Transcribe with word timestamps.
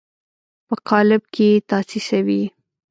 په 0.67 0.75
قالب 0.89 1.23
کې 1.33 1.45
یې 1.51 1.63
تاسیسوي. 1.69 2.43